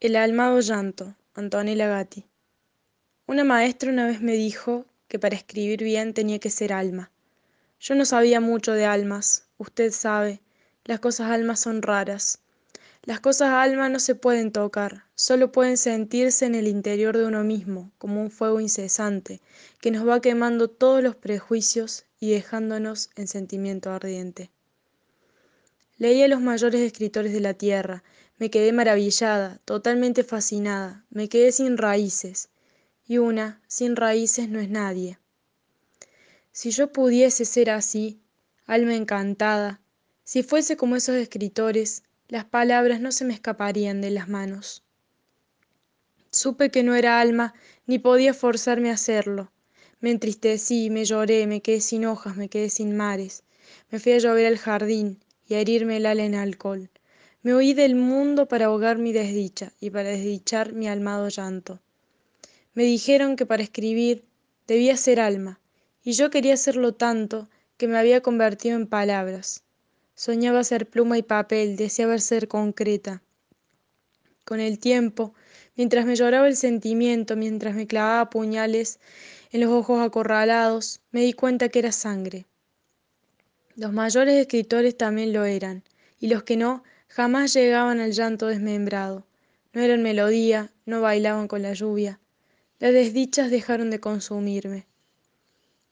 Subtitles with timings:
[0.00, 2.24] El almado llanto, Antonella Gatti.
[3.26, 7.10] Una maestra una vez me dijo que para escribir bien tenía que ser alma.
[7.80, 10.40] Yo no sabía mucho de almas, usted sabe,
[10.84, 12.38] las cosas almas son raras.
[13.02, 17.42] Las cosas alma no se pueden tocar, solo pueden sentirse en el interior de uno
[17.42, 19.40] mismo, como un fuego incesante,
[19.80, 24.52] que nos va quemando todos los prejuicios y dejándonos en sentimiento ardiente.
[25.98, 28.04] Leí a los mayores escritores de la tierra,
[28.38, 32.50] me quedé maravillada, totalmente fascinada, me quedé sin raíces,
[33.04, 35.18] y una sin raíces no es nadie.
[36.52, 38.20] Si yo pudiese ser así,
[38.66, 39.80] alma encantada,
[40.22, 44.84] si fuese como esos escritores, las palabras no se me escaparían de las manos.
[46.30, 47.54] Supe que no era alma,
[47.86, 49.50] ni podía forzarme a hacerlo.
[50.00, 53.42] Me entristecí, me lloré, me quedé sin hojas, me quedé sin mares.
[53.90, 55.18] Me fui a llover al jardín,
[55.48, 56.90] y herirme el ala en alcohol.
[57.42, 61.80] Me huí del mundo para ahogar mi desdicha y para desdichar mi almado llanto.
[62.74, 64.24] Me dijeron que para escribir
[64.66, 65.58] debía ser alma,
[66.04, 69.62] y yo quería serlo tanto que me había convertido en palabras.
[70.14, 73.22] Soñaba ser pluma y papel, deseaba ser concreta.
[74.44, 75.34] Con el tiempo,
[75.76, 78.98] mientras me lloraba el sentimiento, mientras me clavaba puñales
[79.52, 82.46] en los ojos acorralados, me di cuenta que era sangre.
[83.78, 85.84] Los mayores escritores también lo eran,
[86.18, 89.24] y los que no, jamás llegaban al llanto desmembrado.
[89.72, 92.18] No eran melodía, no bailaban con la lluvia.
[92.80, 94.88] Las desdichas dejaron de consumirme.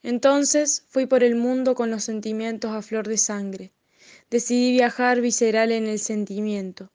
[0.02, 3.72] Entonces fui por el mundo con los sentimientos a flor de sangre.
[4.30, 6.90] Decidí viajar visceral en el sentimiento.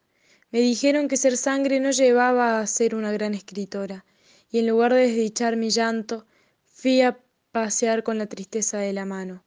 [0.49, 4.03] Me dijeron que ser sangre no llevaba a ser una gran escritora,
[4.49, 6.25] y en lugar de desdichar mi llanto,
[6.65, 7.17] fui a
[7.53, 9.45] pasear con la tristeza de la mano.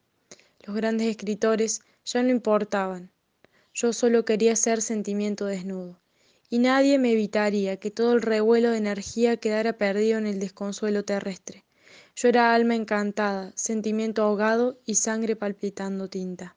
[0.66, 3.12] Los grandes escritores ya no importaban.
[3.74, 6.00] Yo solo quería ser sentimiento desnudo.
[6.48, 11.04] Y nadie me evitaría que todo el revuelo de energía quedara perdido en el desconsuelo
[11.04, 11.64] terrestre.
[12.16, 16.56] Yo era alma encantada, sentimiento ahogado y sangre palpitando tinta.